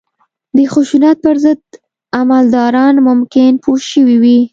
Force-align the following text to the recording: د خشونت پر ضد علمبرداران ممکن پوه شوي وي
د 0.55 0.57
خشونت 0.73 1.17
پر 1.25 1.35
ضد 1.43 1.61
علمبرداران 2.19 2.95
ممکن 3.07 3.51
پوه 3.63 3.79
شوي 3.91 4.17
وي 4.23 4.39